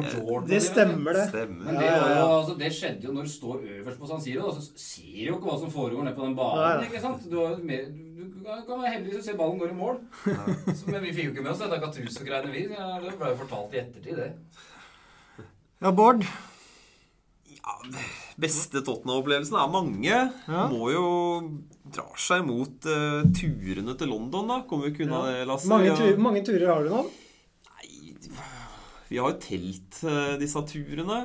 [0.46, 1.28] det stemmer, det.
[1.30, 1.64] Stemmer.
[1.64, 4.42] Men det, var jo, altså, det skjedde jo når du står øverst på San Siro.
[4.50, 6.84] Da, så ser du jo ikke hva som foregår nede på den banen.
[6.84, 7.30] Ikke sant?
[7.30, 10.00] Du, har mer, du kan være heldig hvis du ser ballen går i mål.
[10.74, 12.68] Så, men vi fikk jo ikke med oss dette Gattusso-greiene, vi.
[12.74, 14.32] Ja, det ble jo fortalt i ettertid, det.
[15.82, 16.24] Ja, Bård.
[18.40, 20.10] Beste Tottenham-opplevelsen er mange.
[20.10, 20.64] Ja.
[20.70, 21.06] Må jo
[21.94, 24.62] dra seg mot uh, turene til London, da.
[24.68, 25.70] Kommer vi ikke unna det, Lasse?
[25.70, 27.04] Mange, tur, mange turer har du nå?
[27.70, 28.16] Nei,
[29.10, 31.18] vi har jo telt eh, disse turene.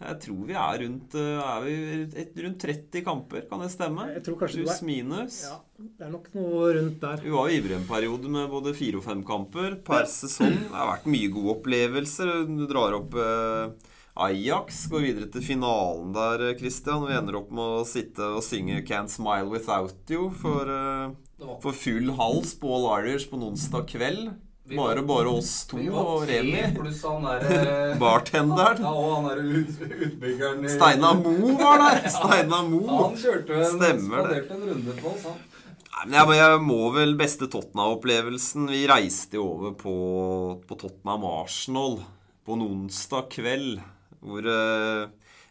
[0.00, 4.06] Jeg tror vi er rundt, eh, er vi rundt 30 kamper, kan det stemme?
[4.14, 5.40] Jeg tror kanskje er minus.
[5.48, 7.24] Ja, det er nok noe rundt der.
[7.24, 10.56] Vi var jo ivrige en periode med både fire og fem kamper per sesong.
[10.62, 12.32] Det har vært mye gode opplevelser.
[12.48, 17.02] Du drar opp eh, Ajax, går videre til finalen der, eh, Christian.
[17.08, 21.10] Vi ender opp med å sitte og synge 'Can't Smile Without You' for, eh,
[21.60, 24.34] for full hals på All Irish på en onsdag kveld.
[24.66, 26.62] Vi Bare bare oss to og Remi.
[26.74, 28.78] Pluss han der Bartenderen.
[28.80, 32.08] Ja, og han derre ut, utbyggeren i- Steinar Mo var der!
[32.08, 32.86] Steinar Mo.
[32.86, 34.50] Han kjørte en, Stemmer det.
[34.50, 35.34] en runde på oss, han.
[36.08, 41.98] Nei, men jeg må vel beste Tottenham-opplevelsen Vi reiste jo over på, på Tottenham Arsenal
[42.46, 43.80] på en onsdag kveld.
[44.24, 45.04] Hvor eh,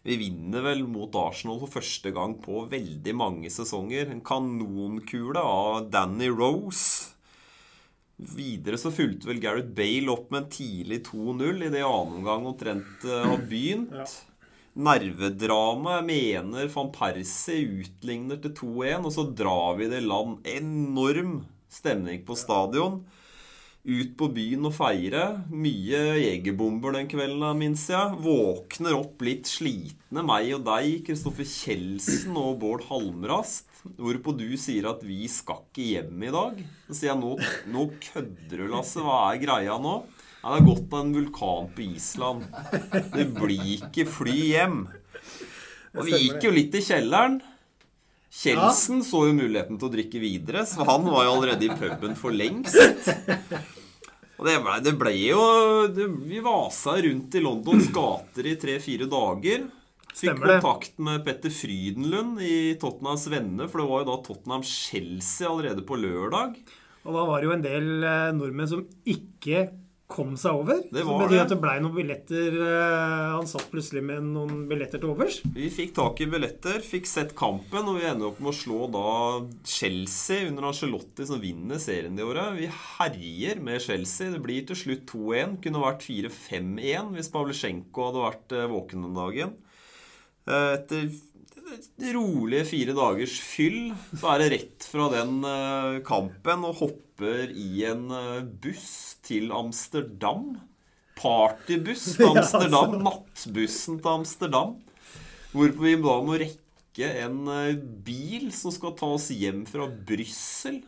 [0.04, 4.10] vi vinner vel mot Arsenal for første gang på veldig mange sesonger.
[4.12, 7.14] En kanonkule av Danny Rose.
[8.14, 12.46] Videre så fulgte vel Gareth Bale opp med en tidlig 2-0 i det annen omgang
[12.52, 13.96] omtrent eh, har begynt.
[13.96, 14.06] Ja.
[14.74, 15.98] Nervedrama.
[16.00, 20.40] Jeg mener van Persie utligner til 2-1, og så drar vi det land.
[20.50, 23.04] Enorm stemning på stadion.
[23.84, 25.22] Ut på byen og feire.
[25.52, 28.16] Mye jegerbomber den kvelden, minst jeg.
[28.24, 33.68] Våkner opp litt slitne, meg og deg, Kristoffer Kjeldsen og Bård Halmrast.
[34.00, 36.64] Hvorpå du sier at vi skal ikke hjem i dag.
[36.88, 37.34] Så sier jeg nå,
[37.76, 39.04] nå kødder du, Lasse.
[39.04, 39.98] Hva er greia nå?
[40.40, 42.48] Ja, det har gått av en vulkan på Island.
[43.12, 44.86] Det blir ikke fly hjem.
[45.92, 47.42] Og vi gikk jo litt i kjelleren.
[48.34, 52.16] Kjeldsen så jo muligheten til å drikke videre, så han var jo allerede i puben
[52.18, 52.74] for lengst.
[54.34, 55.42] Og det ble, det ble jo
[55.94, 59.68] det, Vi vasa rundt i Londons gater i tre-fire dager.
[60.14, 65.82] Fikk kontakt med Petter Frydenlund i Tottenhams venner, for det var jo da Tottenham-Chelsea allerede
[65.86, 66.54] på lørdag.
[67.04, 69.66] Og da var det jo en del eh, nordmenn som ikke
[70.14, 70.80] kom seg over.
[70.94, 71.40] Det så var betyr det.
[71.42, 75.40] at det blei noen billetter eh, Han satt plutselig med noen billetter til overs.
[75.56, 78.86] Vi fikk tak i billetter, fikk sett kampen, og vi ender opp med å slå
[78.94, 79.04] da
[79.68, 82.54] Chelsea under Angelotti, som vinner serien det året.
[82.60, 84.30] Vi herjer med Chelsea.
[84.34, 85.58] Det blir til slutt 2-1.
[85.66, 89.54] Kunne vært 4-5-1 hvis Pavlesjenko hadde vært eh, våken den dagen.
[90.46, 91.08] Eh, Etter
[92.14, 97.84] rolige fire dagers fyll så er det rett fra den eh, kampen og hopper i
[97.88, 100.54] en eh, buss til Amsterdam.
[101.18, 102.98] Partybuss til Amsterdam.
[103.04, 104.76] Nattbussen til Amsterdam.
[105.54, 110.82] Hvorpå vi da må rekke en eh, bil som skal ta oss hjem fra Brussel.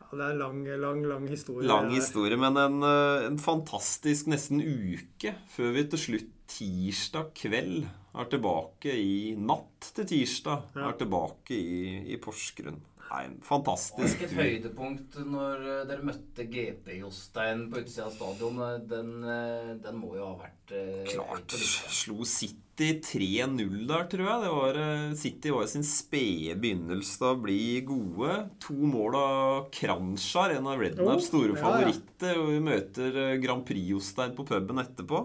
[0.00, 1.68] Ja, det er en lang, lang, lang historie.
[1.70, 2.82] Lang historie, men en,
[3.28, 7.84] en fantastisk nesten uke før vi til slutt tirsdag kveld
[8.20, 12.80] er tilbake i Natt til tirsdag er tilbake i, i Porsgrunn.
[13.10, 18.60] Nei, fantastisk et høydepunkt når eh, dere møtte GP-Jostein på utsida av stadion.
[18.62, 20.74] Eh, Den, eh, den må jo ha vært
[21.10, 21.50] Klart.
[21.90, 24.44] Slo City 3-0 der, tror jeg.
[24.44, 24.78] Det var,
[25.18, 27.58] City var sin spede begynnelse til å bli
[27.88, 28.36] gode.
[28.62, 32.38] To mål av Kranjčar, en av Rednaps Oh, store favoritter.
[32.38, 35.24] Og vi møter Grand Prix-Jostein på puben etterpå.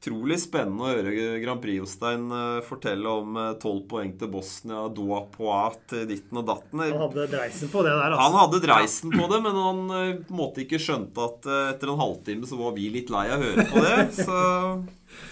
[0.00, 1.10] Utrolig spennende å høre
[1.42, 6.80] Grand Prix-Jostein eh, fortelle om tolv poeng til Bosnia, Doa Poat til ditten og datten.
[6.86, 8.22] Han hadde dreisen på det der, altså.
[8.24, 11.66] Han hadde dreisen på det, men han eh, på en måte ikke skjønte at eh,
[11.74, 13.98] etter en halvtime så var vi litt lei av å høre på det.
[14.24, 14.40] Så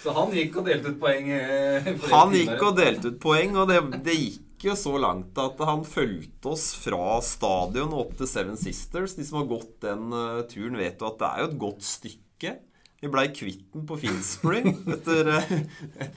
[0.03, 1.33] Så han gikk og delte ut poeng.
[1.33, 5.61] eh, han gikk og delte ut poeng, og det, det gikk jo så langt at
[5.65, 9.17] han fulgte oss fra stadion opp til Seven Sisters.
[9.17, 11.87] De som har gått den eh, turen, vet jo at det er jo et godt
[11.89, 12.59] stykke.
[12.99, 15.51] Vi blei kvitt den på Finsbury etter eh,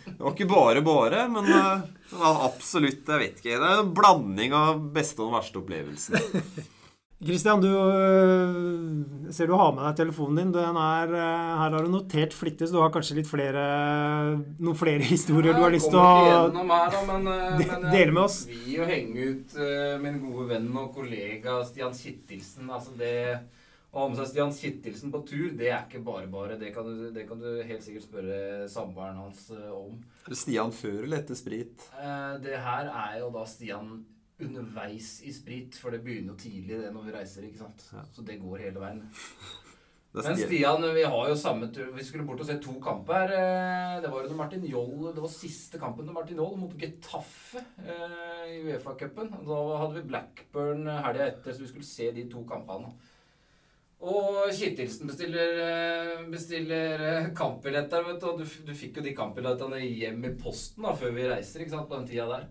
[0.08, 3.60] Det var ikke bare bare, men eh, det var absolutt Jeg vet ikke.
[3.62, 6.68] Det er en blanding av beste og den verste opplevelsen.
[7.22, 10.54] Kristian, du øh, ser du har med deg telefonen din.
[10.56, 13.62] Den er, her har du notert flittig, så du har kanskje litt flere,
[14.58, 17.94] noen flere historier du har lyst til å her, da, men, eh, de- men jeg
[17.94, 18.40] dele med oss.
[18.50, 22.74] Vi å henge ut eh, min gode venn og kollega Stian Kittilsen.
[22.74, 23.14] Altså det
[23.92, 26.56] å ha med seg Stian Kittelsen på tur, det er ikke bare bare.
[26.60, 29.98] Det kan du, det kan du helt sikkert spørre samboeren hans eh, om.
[30.26, 31.88] Er det Stian før eller etter sprit?
[32.00, 34.06] Eh, Det her er jo da Stian
[34.42, 37.84] underveis i sprit, for det begynner jo tidlig det når vi reiser, ikke sant.
[38.16, 39.04] Så det går hele veien.
[40.12, 40.82] Men Stian.
[40.96, 43.32] Vi har jo samme tur Vi skulle bort og se to kamper.
[43.32, 47.62] Eh, Det var under Martin Joll Det var siste kampen til Martin Joll mot Getafe
[47.80, 49.30] i Uefa-cupen.
[49.48, 52.92] Da hadde vi Blackburn helga etter, så vi skulle se de to kampene.
[54.02, 58.42] Og Kittilsen bestiller, eh, bestiller eh, kampbilletter, vet du.
[58.42, 61.90] Du, du fikk jo de kampbillettene hjem i posten da, før vi reiser, ikke sant,
[61.90, 62.48] på den tida der.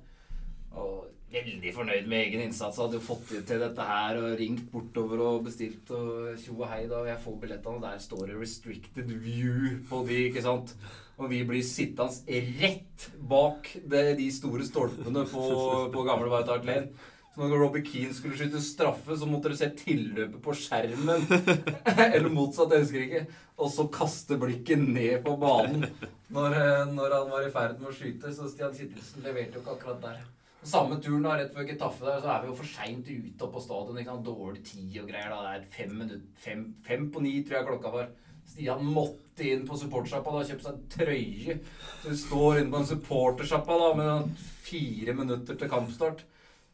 [0.79, 2.79] Og veldig fornøyd med egen innsats.
[2.79, 6.85] Hadde jo fått til dette her og ringt bortover og bestilt og tjo og hei
[6.87, 7.03] da.
[7.03, 10.75] Og jeg får billettene, og der står det 'restricted view' på de, ikke sant.
[11.19, 16.89] Og vi blir sittende rett bak de store stolpene på, på gamle White.
[17.31, 21.29] Så når Robbie Keane skulle skyte straffe, så måtte dere se tilløpet på skjermen.
[22.15, 23.23] Eller motsatt, jeg husker ikke.
[23.61, 25.87] Og så kaste blikket ned på banen
[26.35, 28.33] når, eh, når han var i ferd med å skyte.
[28.35, 30.21] Så Stian Kittelsen leverte jo ikke akkurat der.
[30.67, 33.63] Samme turen da, rett før Getafe der, så er vi jo for seint ute på
[33.65, 34.01] stadion.
[34.03, 34.27] Ikke sant?
[34.27, 35.31] Dårlig tid og greier.
[35.31, 38.11] da, Det er fem, minutter, fem, fem på ni, tror jeg klokka var.
[38.51, 41.57] Stian måtte inn på supportersjappa og kjøpe seg trøye.
[42.03, 44.35] Så vi står inne på en supportersjappa med
[44.67, 46.27] fire minutter til kampstart.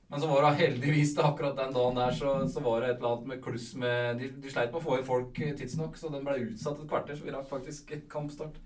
[0.09, 3.01] Men så var det heldigvis da, akkurat den dagen der så, så var det et
[3.01, 5.99] eller annet med kluss med De, de sleit med å få inn folk eh, tidsnok,
[5.99, 8.61] så den ble utsatt et kvarter, så vi rakk faktisk kampstart.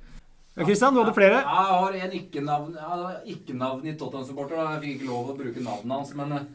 [0.56, 1.38] Ja, Kristian, du hadde flere?
[1.40, 2.74] Ja, jeg har en ikke-navn
[3.32, 4.58] ikke-navn i Tottenham-supporter.
[4.58, 4.74] da.
[4.74, 6.48] Jeg fikk ikke lov å bruke navnet hans, men, eh,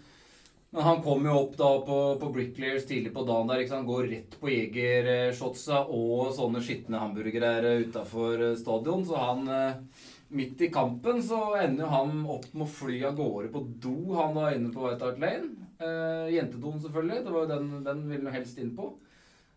[0.76, 3.64] men han kom jo opp da på, på Bricklayers tidlig på dagen der.
[3.64, 3.90] ikke sant?
[3.90, 9.08] Går rett på jegershotsa og sånne skitne hamburgere utafor stadion.
[9.08, 13.16] Så han eh, Midt i kampen så ender jo han opp med å fly av
[13.16, 15.54] gårde på do, han da inne på White Hart Lane.
[15.80, 17.24] Eh, jentedoen, selvfølgelig.
[17.24, 18.92] Det var jo den, den ville han helst inn på.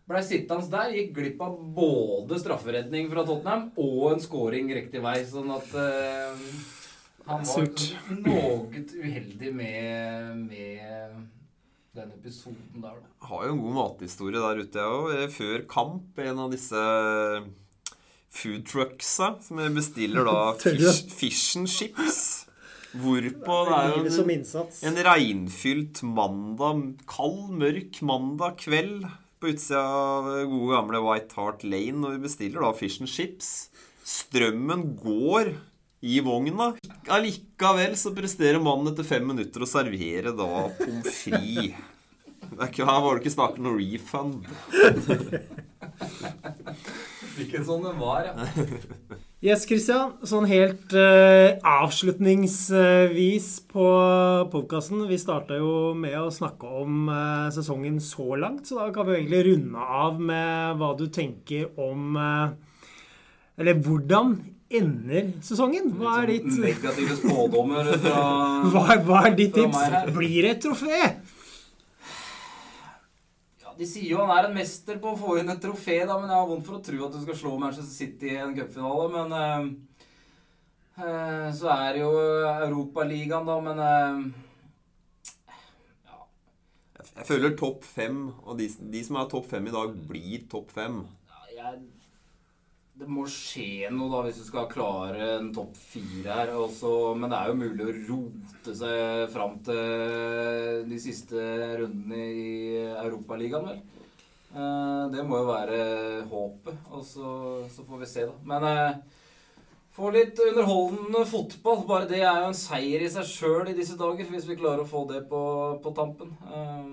[0.09, 5.19] Blei sittende der, gikk glipp av både strafferedning fra Tottenham og en scoring riktig vei,
[5.29, 6.47] sånn at eh,
[7.29, 7.67] han var
[8.17, 11.19] noe uheldig med, med
[11.99, 13.11] den episoden der, da.
[13.29, 15.35] har jo en god mathistorie der ute, jeg òg.
[15.35, 16.85] Før kamp, en av disse
[18.35, 22.45] food trucksa som bestiller da fish, fish and chips.
[22.99, 24.45] Hvorpå det er jo en,
[24.89, 26.79] en regnfylt mandag,
[27.11, 29.05] kald, mørk mandag kveld
[29.39, 33.69] på utsida av gode gamle White Hart Lane, og vi bestiller da fish and chips.
[34.09, 35.53] Strømmen går
[36.01, 36.73] i vogna.
[37.13, 40.49] Allikevel så presterer mannen etter fem minutter å servere da
[40.81, 41.95] pommes frites.
[42.49, 44.47] Er her var det ikke snakk om noe refund.
[47.45, 48.35] Ikke sånn den var, ja.
[49.39, 50.17] Yes, Kristian.
[50.27, 53.85] Sånn helt uh, avslutningsvis på
[54.51, 55.05] podkasten.
[55.07, 59.21] Vi starta jo med å snakke om uh, sesongen så langt, så da kan vi
[59.21, 62.51] egentlig runde av med hva du tenker om uh,
[63.63, 64.41] Eller hvordan
[64.75, 65.95] ender sesongen?
[66.03, 68.27] Hva er ditt, Negative spådommer fra
[68.75, 69.87] hva, hva er ditt tips?
[70.19, 71.15] Blir det et trofé?
[73.79, 76.31] De sier jo han er en mester på å få inn et trofé, da, men
[76.33, 79.09] jeg har vondt for å tro at du skal slå Manchester City i en cupfinale.
[79.15, 79.87] Men
[80.99, 82.11] Eh, Så er det jo
[82.67, 83.79] Europaligaen, da, men
[86.07, 86.17] ja.
[87.19, 90.73] Jeg føler topp fem, og de, de som er topp fem i dag, blir topp
[90.75, 91.05] fem.
[91.31, 91.79] Ja, jeg,
[92.99, 96.51] Det må skje noe da hvis du skal klare en topp fire her.
[96.59, 101.45] Også, men det er jo mulig å rote seg fram til de siste
[101.79, 102.49] rundene i
[103.05, 103.79] Europaligaen, vel.
[104.51, 105.79] Eh, Det må jo være
[106.33, 106.81] håpet.
[106.91, 107.31] Og så,
[107.71, 108.35] så får vi se, da.
[108.51, 108.99] Men eh,
[109.95, 111.85] få litt underholdende fotball.
[111.87, 114.83] Bare det er jo en seier i seg sjøl i disse dager, hvis vi klarer
[114.83, 115.45] å få det på,
[115.87, 116.35] på tampen.
[116.51, 116.91] Eh,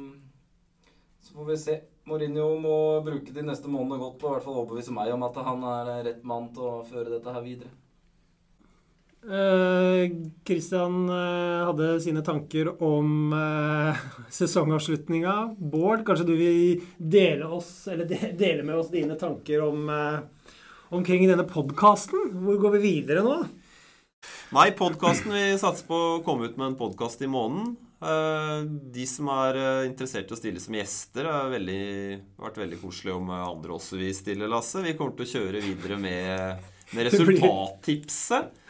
[1.26, 1.80] Så får vi se.
[2.06, 2.76] Mourinho må
[3.06, 5.89] bruke de neste månedene godt på å hvert fall overbevise meg om at han er
[6.06, 7.72] rett mann til å føre dette her videre.
[9.26, 10.12] Eh,
[10.45, 14.03] Christian eh, hadde sine tanker om uh,
[14.38, 15.34] sesongavslutninga.
[15.58, 20.51] Bård, kanskje du vil dele, oss, de, dele med oss dine tanker om, eh,
[20.93, 22.36] omkring denne podkasten?
[22.45, 23.39] Hvor går vi videre nå?
[24.54, 27.76] Nei, podkasten Vi satser på å komme ut med en podkast i måneden.
[28.06, 28.62] Eh,
[28.93, 33.32] De som er eh, interessert i å stille som gjester, har vært veldig koselig om
[33.34, 34.84] eh, andre også vil stille, Lasse.
[34.86, 38.62] Vi kommer til å kjøre videre med, med resultattipset.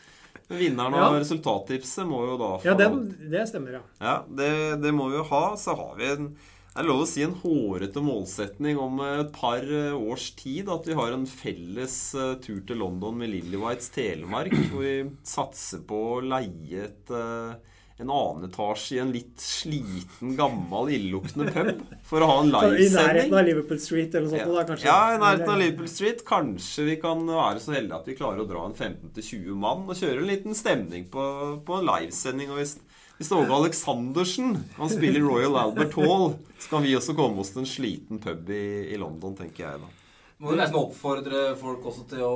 [0.45, 1.07] Vinneren Ja.
[1.09, 3.85] av resultattipset må jo da få Ja, den, det stemmer, ja.
[3.99, 4.49] Ja, det,
[4.83, 5.45] det må vi jo ha.
[5.57, 6.27] Så har vi en
[6.75, 10.67] det er lov å si en hårete målsetning om et par eh, års tid.
[10.67, 14.51] At vi har en felles eh, tur til London med Lillywhites Telemark.
[14.73, 20.33] Hvor vi satser på å leie et, eh, en annen etasje i en litt sliten,
[20.35, 21.79] gammel, illeluktende pub.
[22.11, 22.89] For å ha en livesending.
[22.89, 24.59] I nærheten av Liverpool Street eller noe sånt?
[24.59, 24.89] Da, kanskje?
[24.91, 26.25] Ja, i nærheten av Liverpool Street.
[26.27, 29.95] Kanskje vi kan være så heldige at vi klarer å dra en 15-20 mann og
[29.95, 31.23] kjøre en liten stemning på,
[31.63, 32.51] på en livesending.
[32.51, 32.75] Og hvis,
[33.17, 37.53] hvis Åge Aleksandersen han spiller i Royal Albert Hall, så kan vi også komme oss
[37.53, 39.91] til en sliten pub i, i London, tenker jeg da.
[40.43, 42.35] Må jo nesten oppfordre folk også til å,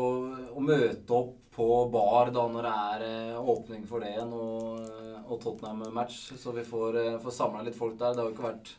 [0.56, 4.86] å møte opp på bar da når det er eh, åpning for det igjen og,
[5.26, 8.16] og Tottenham-match, så vi får, eh, får samla litt folk der.
[8.16, 8.72] Det har jo ikke vært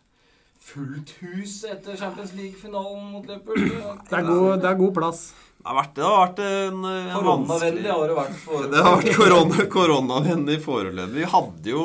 [0.61, 3.61] fullt hus etter Champions League-finalen mot Liverpool.
[4.09, 5.23] Det er god, det er god plass.
[5.61, 8.71] Det har vært, det har vært en, en Koronavennlig har det vært foreløpig.
[8.75, 11.17] Det har vært korona, koronavennlig foreløpig.
[11.19, 11.83] Vi hadde jo,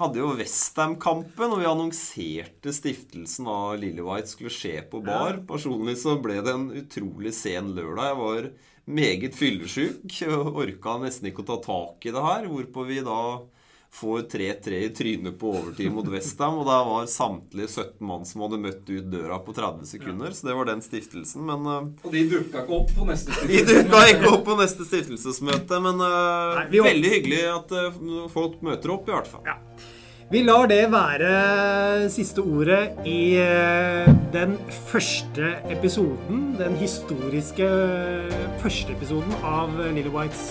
[0.00, 5.42] hadde jo Westham-kampen, og vi annonserte stiftelsen av Lillywhite skulle skje på bar.
[5.50, 8.08] Personlig så ble det en utrolig sen lørdag.
[8.08, 8.48] Jeg var
[8.96, 10.16] meget fyllesyk
[10.56, 12.48] orka nesten ikke å ta tak i det her.
[12.48, 13.20] Hvorpå vi da
[13.96, 16.58] får 3-3 i trynet på overtid mot Westham.
[16.60, 20.36] Og da var samtlige 17 mann som hadde møtt ut døra på 30 sekunder.
[20.36, 21.46] Så det var den stiftelsen.
[21.48, 24.88] Men eh, Og de dukka ikke opp på neste de dukka ikke opp på neste
[24.88, 28.00] stiftelsesmøte, men eh, Nei, vi veldig hyggelig at eh,
[28.32, 29.46] folk møter opp, i hvert fall.
[29.48, 29.60] Ja.
[30.26, 33.38] Vi lar det være siste ordet i
[34.34, 34.56] den
[34.88, 37.68] første episoden, den historiske
[38.58, 40.48] første episoden av Lille Whites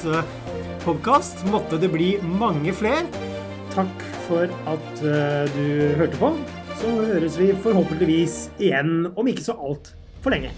[0.88, 1.44] podkast.
[1.52, 3.35] Måtte det bli mange flere
[3.76, 6.32] takk for at eh, du hørte på.
[6.80, 10.54] Så høres vi forhåpentligvis igjen om ikke så altfor lenge.